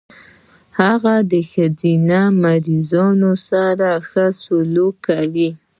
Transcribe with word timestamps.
هغه 0.79 1.15
د 1.31 1.33
ښځينه 1.51 2.21
مريضانو 2.43 3.31
سره 3.49 3.89
ښه 4.07 4.25
سلوک 4.43 4.95
کوي. 5.07 5.49